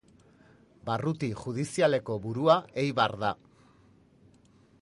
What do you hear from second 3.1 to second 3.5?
da.